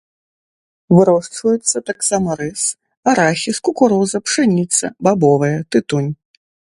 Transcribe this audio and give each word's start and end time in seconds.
Вырошчваюцца 0.99 1.77
таксама 1.89 2.37
рыс, 2.41 2.63
арахіс, 3.13 3.57
кукуруза, 3.69 4.17
пшаніца, 4.31 4.85
бабовыя, 5.09 5.57
тытунь. 5.71 6.11